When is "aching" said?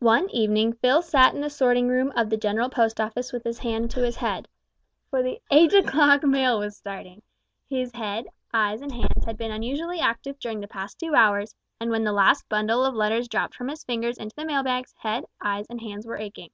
16.16-16.48